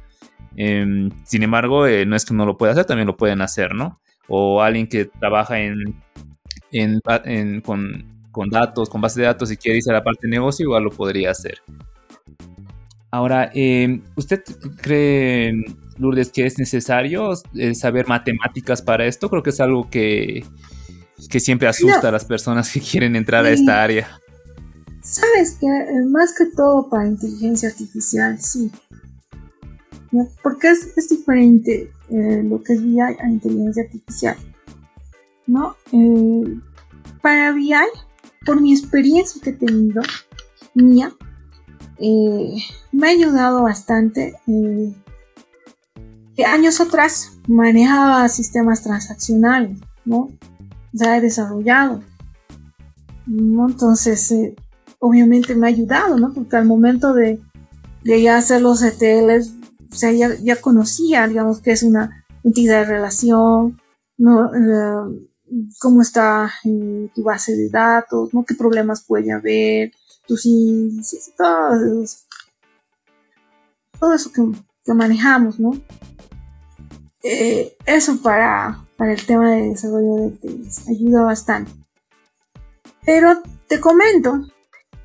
[0.55, 3.73] Em, sin embargo, eh, no es que no lo pueda hacer, también lo pueden hacer,
[3.73, 3.99] ¿no?
[4.27, 5.95] O alguien que trabaja en,
[6.71, 10.31] en con con datos, con base de datos, si quiere irse a la parte de
[10.31, 11.59] negocio, igual lo podría hacer.
[13.11, 14.41] Ahora, eh, ¿usted
[14.81, 15.53] cree,
[15.97, 19.29] Lourdes, que es necesario eh, saber matemáticas para esto?
[19.29, 20.45] Creo que es algo que,
[21.29, 24.21] que siempre asusta a las personas que quieren entrar a esta área.
[25.11, 28.71] Sabes que eh, más que todo para inteligencia artificial, sí.
[30.41, 34.37] Porque es, diferente lo que es BI a inteligencia artificial.
[35.47, 35.75] ¿No?
[37.21, 37.73] para BI
[38.45, 40.01] por mi experiencia que he tenido,
[40.73, 41.13] mía,
[41.99, 42.55] eh,
[42.91, 44.35] me ha ayudado bastante.
[44.47, 44.93] Eh,
[46.45, 50.31] años atrás manejaba sistemas transaccionales, ¿no?
[50.91, 52.01] Ya he desarrollado.
[53.27, 54.55] Entonces, eh,
[55.01, 56.31] obviamente me ha ayudado, ¿no?
[56.31, 57.41] Porque al momento de,
[58.03, 59.51] de ya hacer los ETLs,
[59.91, 63.81] o sea, ya, conocía, digamos, que es una entidad de relación,
[64.17, 64.53] ¿no?
[64.53, 65.27] Eh,
[65.79, 68.45] cómo está eh, tu base de datos, ¿no?
[68.45, 69.91] qué problemas puede haber,
[70.25, 72.17] tus índices, todo eso,
[73.99, 75.71] todo eso que, manejamos, ¿no?
[77.23, 81.71] Eh, eso para, para el tema de desarrollo de tenis ayuda bastante.
[83.05, 84.41] Pero te comento,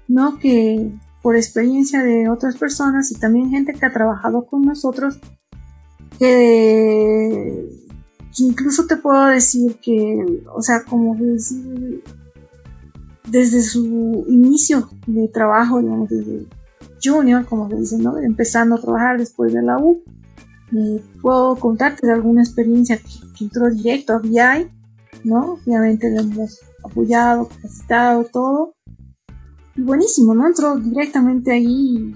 [0.09, 0.39] ¿no?
[0.39, 0.91] Que
[1.23, 5.19] por experiencia de otras personas y también gente que ha trabajado con nosotros,
[6.19, 7.69] que
[8.39, 12.03] incluso te puedo decir que, o sea, como decir,
[13.29, 16.47] desde su inicio de trabajo, digamos, desde
[17.03, 18.19] junior, como se dice, ¿no?
[18.19, 20.03] Empezando a trabajar después de la U,
[21.23, 24.71] puedo contarte de alguna experiencia que, entró directo a VI,
[25.25, 25.59] ¿no?
[25.65, 28.76] Obviamente le hemos apoyado, capacitado, todo.
[29.77, 30.47] Y buenísimo, ¿no?
[30.47, 32.15] Entró directamente ahí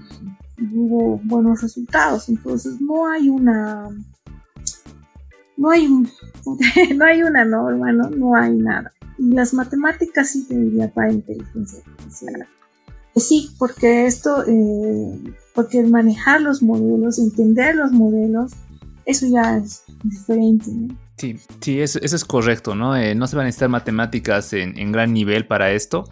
[0.57, 2.29] y hubo buenos resultados.
[2.29, 3.89] Entonces no hay una
[5.57, 5.87] no hay,
[6.95, 7.69] no hay una ¿no?
[7.69, 8.91] No hay nada.
[9.17, 12.47] Y las matemáticas sí te diría para inteligencia artificial.
[13.15, 18.53] Sí, porque esto, eh, porque manejar los modelos, entender los modelos,
[19.05, 20.71] eso ya es diferente.
[21.17, 22.95] Sí, sí, eso, es correcto, ¿no?
[22.95, 26.05] Eh, no se van a necesitar matemáticas en, gran nivel para esto.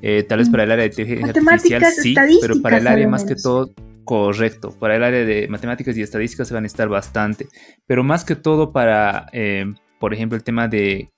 [0.00, 3.24] Eh, tal vez para el área de inteligencia artificial sí, pero para el área más
[3.24, 3.72] que todo
[4.08, 7.46] Correcto, para el área de matemáticas y estadísticas se van a necesitar bastante,
[7.86, 9.66] pero más que todo para, eh,
[9.98, 11.10] por ejemplo, el tema de,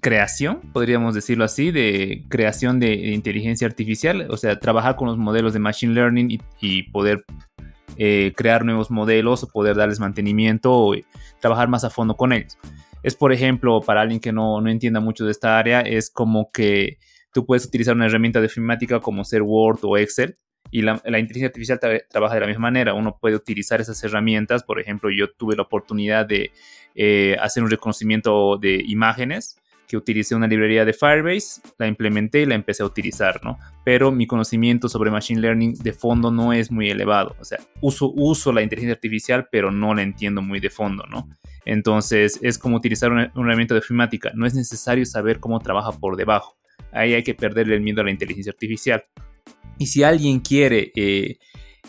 [0.00, 5.52] creación, podríamos decirlo así, de creación de inteligencia artificial, o sea, trabajar con los modelos
[5.52, 7.26] de machine learning y, poder
[7.98, 10.94] eh, crear nuevos modelos o poder darles mantenimiento o
[11.40, 12.56] trabajar más a fondo con ellos.
[13.06, 16.50] Es, por ejemplo, para alguien que no, no entienda mucho de esta área, es como
[16.50, 16.98] que
[17.32, 20.36] tú puedes utilizar una herramienta de informática como ser Word o Excel
[20.72, 21.78] y la, inteligencia artificial
[22.10, 22.94] trabaja de la misma manera.
[22.94, 24.64] Uno puede utilizar esas herramientas.
[24.64, 26.50] Por ejemplo, yo tuve la oportunidad de
[26.96, 32.46] eh, hacer un reconocimiento de imágenes que utilicé una librería de Firebase, la implementé y
[32.46, 33.56] la empecé a utilizar, ¿no?
[33.84, 37.36] Pero mi conocimiento sobre Machine Learning de fondo no es muy elevado.
[37.38, 41.28] O sea, uso, uso la inteligencia artificial, pero no la entiendo muy de fondo, ¿no?
[41.66, 44.30] Entonces, es como utilizar una, una herramienta de ofimática.
[44.34, 46.56] No es necesario saber cómo trabaja por debajo.
[46.92, 49.04] Ahí hay que perderle el miedo a la inteligencia artificial.
[49.78, 51.38] Y si alguien quiere eh,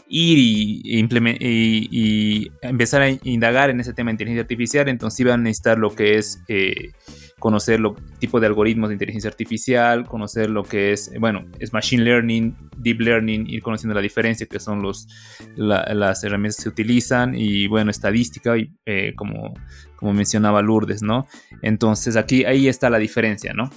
[0.09, 5.77] ir y, empezar a indagar en ese tema de inteligencia artificial, entonces van a necesitar
[5.77, 6.91] lo que es eh,
[7.39, 12.03] conocer lo tipo de algoritmos de inteligencia artificial, conocer lo que es, bueno, es machine
[12.03, 15.07] learning, deep learning, ir conociendo la diferencia que son los,
[15.55, 19.53] las herramientas que se utilizan y, bueno, estadística, y, eh, como,
[19.95, 21.27] como mencionaba Lourdes, ¿no?
[21.61, 23.69] Entonces aquí ahí está la diferencia, ¿no?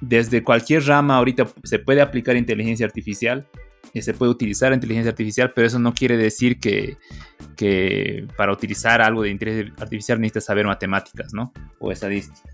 [0.00, 3.46] desde cualquier rama ahorita se puede aplicar inteligencia artificial
[3.92, 6.96] y se puede utilizar inteligencia artificial, pero eso no quiere decir que,
[7.56, 11.52] que para utilizar algo de inteligencia artificial necesitas saber matemáticas, ¿no?
[11.78, 12.53] O estadística.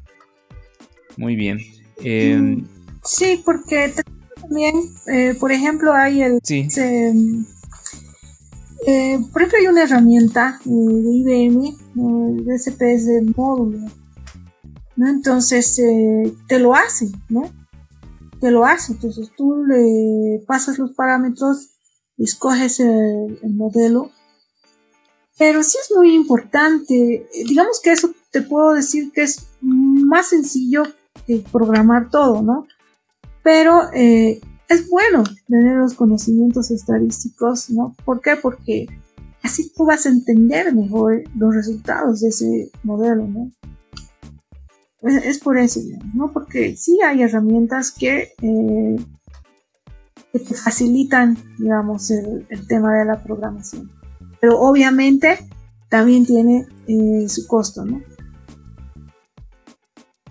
[1.16, 1.58] Muy bien.
[2.02, 2.68] Em, mm,
[3.04, 3.92] sí, porque
[4.40, 4.74] también,
[5.06, 6.40] eh, por ejemplo, hay el...
[6.42, 6.68] Sí.
[8.86, 13.78] Eh, por ejemplo, hay una herramienta eh, de IBM, el SPS módulo,
[14.96, 17.50] entonces eh, te lo hace, ¿no?
[18.40, 18.92] Te lo hace.
[18.92, 21.70] Entonces tú le pasas los parámetros,
[22.18, 24.10] escoges el, modelo.
[25.38, 27.26] Pero sí es muy importante.
[27.46, 30.82] Digamos que eso te puedo decir que es más sencillo
[31.38, 32.66] programar todo, ¿no?
[33.42, 37.94] Pero eh, es bueno tener los conocimientos estadísticos, ¿no?
[38.04, 38.36] ¿Por qué?
[38.36, 38.86] Porque
[39.42, 43.50] así tú vas a entender mejor los resultados de ese modelo, ¿no?
[45.02, 45.80] Es, por eso,
[46.14, 46.30] ¿no?
[46.32, 48.96] Porque sí hay herramientas que, eh,
[50.32, 53.90] que te facilitan, digamos, el, tema de la programación.
[54.40, 55.38] Pero obviamente
[55.88, 58.02] también tiene eh, su costo, ¿no?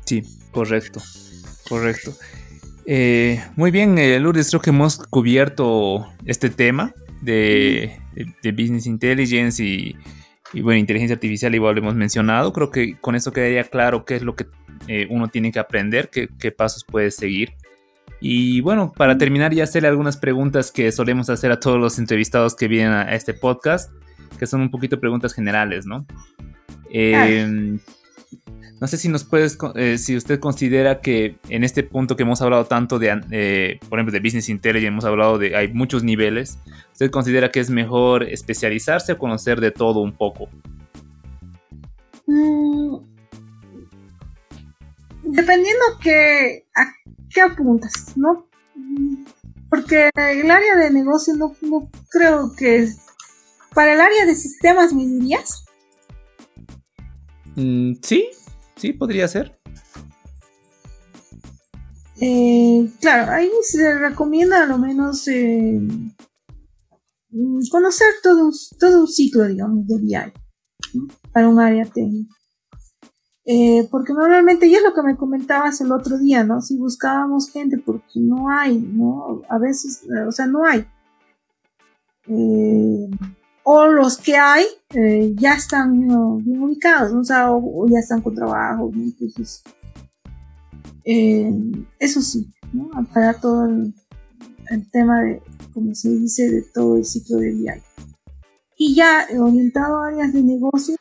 [0.10, 1.00] Sí, correcto,
[1.68, 2.16] correcto.
[2.88, 8.02] Eh, muy bien, Lourdes, creo que hemos cubierto este tema de,
[8.42, 9.96] de Business Intelligence y,
[10.54, 12.52] y bueno, inteligencia artificial igual lo hemos mencionado.
[12.54, 14.48] Creo que con eso quedaría claro qué es lo que
[14.88, 17.54] eh, uno tiene que aprender, qué, pasos puede seguir.
[18.20, 22.56] Y bueno, para terminar ya hacerle algunas preguntas que solemos hacer a todos los entrevistados
[22.56, 23.92] que vienen a, este podcast,
[24.40, 26.06] que son un poquito preguntas generales, ¿no?
[26.92, 27.80] Em,
[28.80, 32.42] no sé si nos puedes, eh, si usted considera que en este punto que hemos
[32.42, 36.58] hablado tanto de, eh, por ejemplo, de Business Intelligence, hemos hablado de, hay muchos niveles,
[36.94, 40.48] ¿usted considera que es mejor especializarse o conocer de todo un poco?
[42.26, 42.98] Mm,
[45.24, 46.86] dependiendo que, a
[47.30, 48.48] qué apuntas, ¿no?
[49.70, 52.88] Porque el área de negocio no, no creo que
[53.74, 55.66] para el área de sistemas, ¿me dirías?
[57.56, 58.30] Mm, sí,
[58.80, 59.60] sí, podría ser.
[62.22, 65.80] Eh, claro, ahí se recomienda a lo menos eh,
[67.30, 70.34] mm, conocer todo un, todo un ciclo, digamos, de BI
[71.32, 72.36] para un área técnica.
[73.46, 76.62] Eh, porque normalmente, ya es lo que me comentabas el otro día, ¿no?
[76.62, 79.42] Si buscábamos gente, porque no hay, ¿no?
[79.50, 80.86] A veces, o sea, no hay.
[83.72, 84.66] O los que hay
[85.36, 87.20] ya están bien ubicados, ¿no?
[87.20, 89.04] O sea, o, ya están con trabajo, ¿no?
[89.04, 89.62] Entonces,
[91.06, 91.54] eh,
[92.00, 92.90] eso sí, ¿no?
[93.14, 93.94] para todo el,
[94.92, 97.84] tema de, como se dice, de todo el ciclo de VI.
[98.76, 100.96] Y ya orientado a áreas de negocio,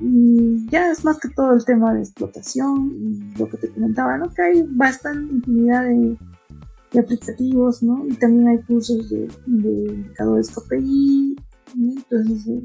[0.00, 4.18] y, ya es más que todo el tema de explotación, y lo que te comentaba,
[4.18, 4.34] ¿no?
[4.34, 6.18] Que hay bastante infinidad de,
[6.98, 8.04] aplicativos, ¿no?
[8.08, 11.36] Y también hay cursos de, indicadores KPI,
[11.76, 12.62] Entonces,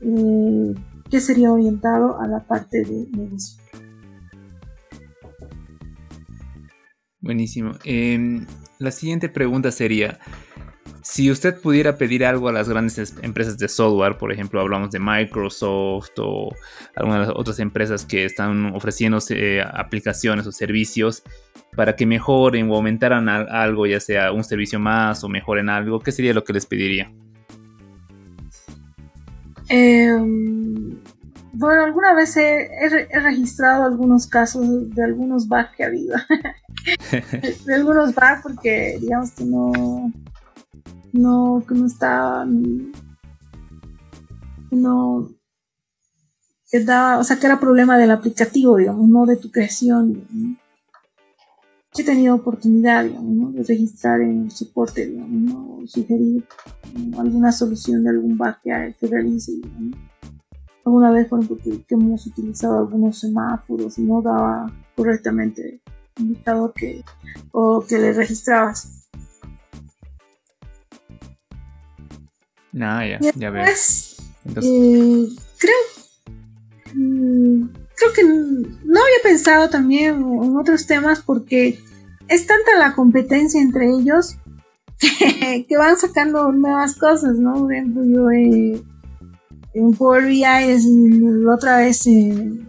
[0.00, 0.74] eh,
[1.20, 3.62] sería orientado a la parte de negocio.
[7.20, 7.72] Buenísimo.
[7.84, 8.46] Em,
[8.78, 10.18] la siguiente pregunta sería,
[11.02, 15.00] si usted pudiera pedir algo a las grandes empresas de software, por ejemplo, hablamos de
[15.00, 16.50] Microsoft o
[16.94, 21.22] algunas de las otras empresas que están ofreciendo eh, aplicaciones o servicios
[21.74, 26.12] para que mejoren o aumentaran algo, ya sea un servicio más o mejoren algo, ¿qué
[26.12, 27.12] sería lo que les pediría?
[29.68, 30.98] Em,
[31.52, 32.68] bueno, alguna vez he,
[33.12, 36.16] registrado algunos casos de algunos bugs que ha habido.
[37.64, 40.12] de algunos bugs porque digamos que no
[41.12, 42.46] no que no está
[44.70, 45.28] no
[46.70, 50.58] que daba, o sea que era problema del aplicativo digamos no de tu creación
[52.02, 55.86] he tenido oportunidad digamos, de registrar en el soporte digamos ¿no?
[55.86, 56.44] sugerir
[57.18, 59.52] alguna solución de algún bug que, realice
[60.84, 65.80] alguna vez por ejemplo que hemos utilizado algunos semáforos y no daba correctamente
[66.18, 67.04] indicador que,
[67.52, 69.06] o que le registrabas.
[72.78, 73.64] Ah, ya, ya veo.
[73.64, 75.28] Eh,
[75.58, 75.74] creo,
[76.94, 81.78] mm, creo que no había pensado también en otros temas porque
[82.28, 84.36] es tanta la competencia entre ellos
[84.98, 87.54] que, van sacando nuevas cosas, ¿no?
[87.54, 88.82] Por ejemplo, yo eh,
[89.74, 92.60] en Power BI es, la otra vez eh,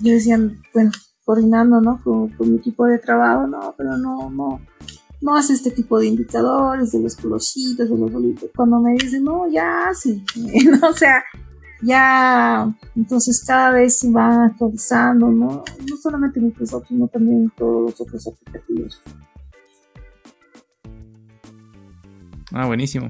[0.00, 0.38] yo decía,
[0.72, 0.90] bueno,
[1.24, 2.00] coordinando, ¿no?
[2.02, 4.60] Con, mi equipo de trabajo, no, pero no, no,
[5.20, 8.50] no hace este tipo de indicadores, de los colorcitos, de los bolitos.
[8.56, 10.88] Cuando me dicen, no, ya sí, ¿no?
[10.88, 11.22] o sea,
[11.82, 15.64] ya, entonces cada vez se van actualizando, ¿no?
[15.88, 19.02] No solamente Microsoft, sino también todos los otros aplicativos.
[22.52, 23.08] Ah, buenísimo,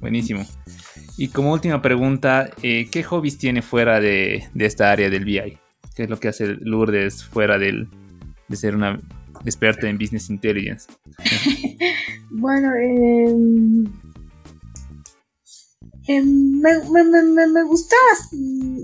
[0.00, 0.44] buenísimo.
[1.16, 5.58] Y como última pregunta, eh, ¿qué hobbies tiene fuera de, de esta área del BI?
[5.94, 7.88] ¿Qué es lo que hace Lourdes fuera del,
[8.48, 9.00] de ser una
[9.44, 10.90] experta en Business Intelligence?
[12.30, 13.84] bueno, em,
[16.06, 18.02] em, me, me, me, gustaba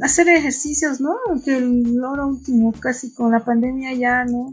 [0.03, 1.15] hacer ejercicios, ¿no?
[1.45, 4.51] Que lo último, casi con la pandemia ya, ¿no?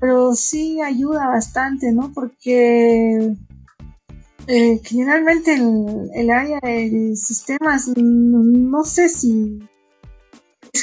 [0.00, 2.12] Pero sí ayuda bastante, ¿no?
[2.12, 3.36] Porque
[4.46, 9.60] eh, generalmente el, el, área de sistemas, no sé si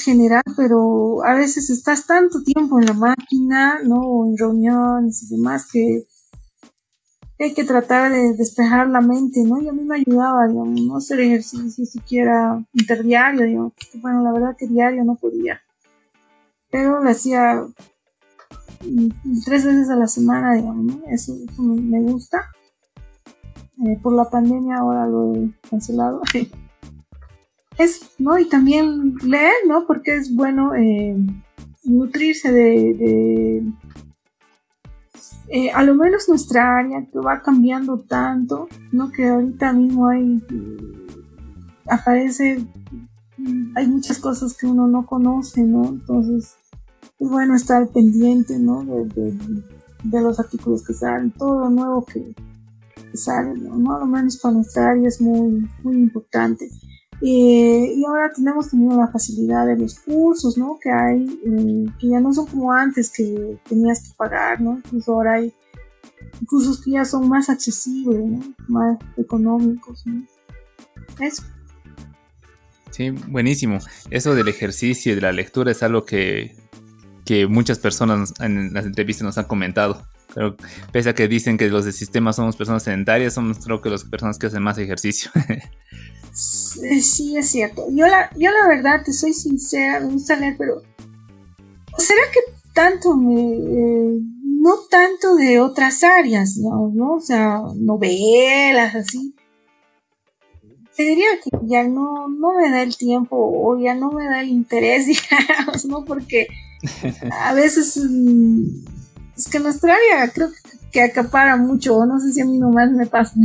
[0.05, 4.25] general, pero a veces estás tanto tiempo en la máquina, ¿no?
[4.25, 6.05] en reuniones y demás que
[7.39, 9.61] hay que tratar de despejar la mente, ¿no?
[9.61, 14.55] Y a mí me ayudaba, digamos, no hacer ejercicio siquiera interdiario, digamos, bueno, la verdad
[14.57, 15.61] que diario no podía.
[16.71, 17.65] Pero lo hacía
[19.45, 21.01] tres veces a la semana, digamos, ¿no?
[21.09, 22.51] Eso, me gusta.
[23.85, 26.21] Eh, por la pandemia ahora lo he cancelado.
[27.77, 28.39] es, ¿no?
[28.39, 29.85] Y también leer, ¿no?
[29.85, 31.15] Porque es bueno eh,
[31.83, 33.63] nutrirse de,
[35.47, 39.11] eh, a lo menos nuestra área que va cambiando tanto, ¿no?
[39.11, 40.43] Que ahorita mismo hay,
[41.87, 42.65] aparece,
[43.75, 45.85] hay muchas cosas que uno no conoce, ¿no?
[45.85, 46.55] Entonces,
[47.19, 48.83] es bueno estar pendiente, ¿no?
[48.83, 52.35] De, los artículos que salen, todo lo nuevo que,
[53.13, 53.95] sale, ¿no?
[53.95, 56.69] A lo menos para nuestra área es muy, muy importante.
[57.21, 60.77] Eh, y ahora tenemos también la facilidad de los cursos, ¿no?
[60.81, 64.77] Que hay, eh, que ya no son como antes, que tenías que pagar, ¿no?
[64.77, 65.53] Incluso ahora hay
[66.47, 68.53] cursos que ya son más accesibles, ¿no?
[68.67, 70.23] Más económicos, ¿no?
[71.19, 71.43] Eso.
[72.91, 73.79] Sí, buenísimo.
[74.09, 76.55] Eso del ejercicio y de la lectura es algo que,
[77.25, 80.05] que muchas personas en las entrevistas nos han comentado.
[80.33, 80.55] Pero
[80.91, 84.03] pese a que dicen que los de sistema somos personas sedentarias, somos creo que las
[84.03, 85.31] personas que hacen más ejercicio.
[86.35, 87.87] sí, es cierto.
[87.89, 90.81] Yo la, yo la verdad, te soy sincera, me gusta leer, pero
[91.97, 92.39] ¿será que
[92.73, 93.41] tanto me...
[93.41, 94.19] Eh,
[94.65, 97.13] no tanto de otras áreas, ¿no?
[97.13, 99.35] O sea, novelas, así.
[100.97, 104.41] Te diría que ya no, no me da el tiempo o ya no me da
[104.41, 106.03] el interés, digamos, ¿no?
[106.03, 106.47] Porque
[107.31, 108.85] a veces mm,
[109.37, 110.49] es que nuestra área creo
[110.91, 113.35] que, acapara mucho, no sé si a mí nomás me pasa.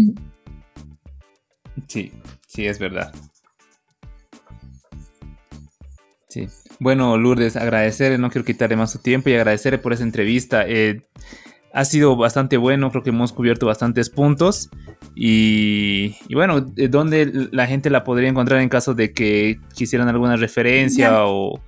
[1.89, 2.13] Sí,
[2.61, 3.13] sí, es verdad.
[6.29, 6.47] Sí.
[6.79, 10.65] Bueno, Lourdes, agradecerle, no quiero quitarle más su tiempo y agradecerle por esa entrevista.
[10.67, 11.03] Eh,
[11.73, 14.71] ha sido bastante bueno, creo que hemos cubierto bastantes puntos.
[15.15, 21.27] Y, bueno, ¿dónde la gente la podría encontrar en caso de que quisieran alguna referencia
[21.27, 21.61] o,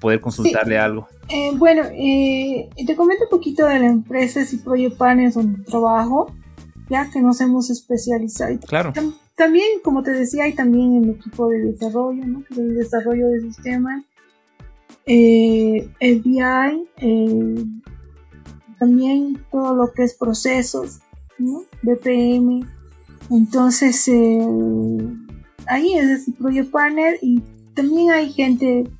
[0.00, 1.08] poder consultarle algo?
[1.28, 6.34] Eh, bueno, eh, te comento un poquito de la empresa y Project Partners donde trabajo,
[6.88, 8.58] ya que nos hemos especializado.
[8.66, 8.92] Claro.
[9.40, 12.44] También, como te decía, hay también el equipo de desarrollo, ¿no?
[12.54, 14.04] El desarrollo de sistemas,
[15.06, 16.40] eh, BI,
[16.98, 17.64] eh,
[18.78, 21.00] también todo lo que es procesos.
[21.80, 22.66] BPM.
[23.30, 24.46] Entonces, eh,
[25.66, 28.90] ahí es el Project Partner y también hay gente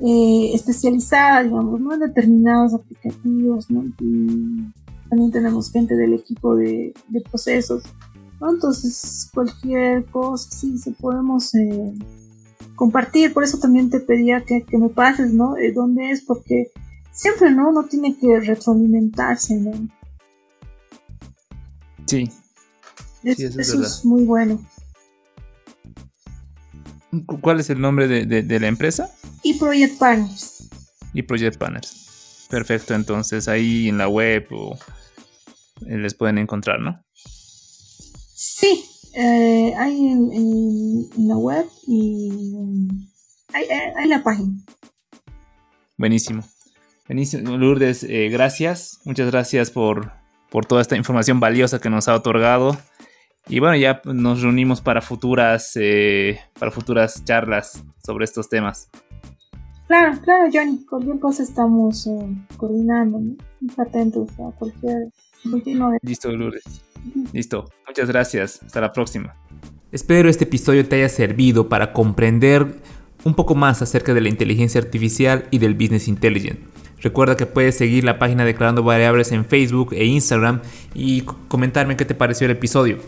[0.00, 1.94] especializada, digamos, ¿no?
[1.94, 3.84] En determinados aplicativos, ¿no?
[5.08, 6.92] también tenemos gente del equipo de
[7.30, 7.84] procesos
[8.40, 11.92] entonces, cualquier cosa, sí, se podemos eh,
[12.76, 13.32] compartir.
[13.32, 15.56] Por eso también te pedía que, me pases, ¿no?
[15.56, 16.22] Eh, ¿Dónde es?
[16.22, 16.70] Porque
[17.12, 17.72] siempre, ¿no?
[17.72, 19.72] No tiene que retroalimentarse, ¿no?
[22.06, 22.30] Sí.
[23.24, 24.64] eso, es, muy bueno.
[27.40, 29.10] ¿Cuál es el nombre de, la empresa?
[29.42, 30.68] Y Project Partners.
[31.12, 32.46] Y Project Partners.
[32.48, 34.46] Perfecto, entonces ahí en la web
[35.86, 37.04] eh, les pueden encontrar, ¿no?
[38.40, 38.84] Sí,
[39.16, 42.52] eh, hay en, la web y
[43.52, 43.66] hay,
[43.96, 44.52] hay, la página.
[45.96, 46.44] Buenísimo.
[47.08, 49.00] Buenísimo, Lourdes, eh, gracias.
[49.04, 50.12] Muchas gracias por,
[50.50, 52.78] por toda esta información valiosa que nos ha otorgado.
[53.48, 58.88] Y bueno, ya nos reunimos para futuras, eh, para futuras charlas sobre estos temas.
[59.88, 60.86] Claro, claro, Johnny.
[60.88, 62.08] Cualquier cosa estamos
[62.56, 63.36] coordinando, ¿no?
[63.78, 65.08] atentos a cualquier,
[66.02, 66.64] Listo, Lourdes.
[67.32, 69.34] Listo, muchas gracias, hasta la próxima.
[69.90, 72.80] Espero este episodio te haya servido para comprender
[73.24, 76.60] un poco más acerca de la inteligencia artificial y del business intelligence.
[77.00, 80.60] Recuerda que puedes seguir la página Declarando Variables en Facebook e Instagram
[80.94, 82.98] y comentarme qué te pareció el episodio.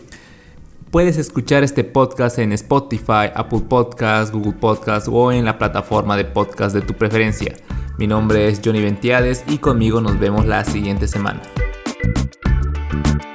[0.91, 6.25] Puedes escuchar este podcast en Spotify, Apple Podcasts, Google Podcasts o en la plataforma de
[6.25, 7.55] podcast de tu preferencia.
[7.97, 11.41] Mi nombre es Johnny Ventiades y conmigo nos vemos la siguiente semana.
[12.91, 13.30] Thank you.